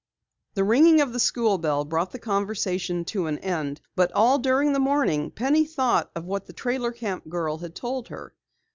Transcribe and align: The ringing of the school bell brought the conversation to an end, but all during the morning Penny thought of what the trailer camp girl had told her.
The 0.55 0.63
ringing 0.63 0.99
of 0.99 1.13
the 1.13 1.19
school 1.19 1.59
bell 1.59 1.85
brought 1.85 2.09
the 2.11 2.17
conversation 2.17 3.05
to 3.05 3.27
an 3.27 3.37
end, 3.37 3.81
but 3.95 4.11
all 4.13 4.39
during 4.39 4.73
the 4.73 4.79
morning 4.79 5.29
Penny 5.29 5.63
thought 5.63 6.09
of 6.15 6.25
what 6.25 6.47
the 6.47 6.53
trailer 6.53 6.91
camp 6.91 7.29
girl 7.29 7.59
had 7.59 7.75
told 7.75 8.07
her. 8.07 8.33